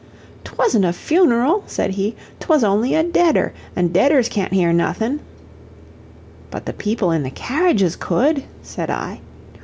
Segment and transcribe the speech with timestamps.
[0.45, 2.15] "'TWASN'T a funeral," said he.
[2.39, 5.19] "'Twas only a deader, an' deaders can't hear nothin'."
[6.49, 9.21] "But the people in the carriages could," said I.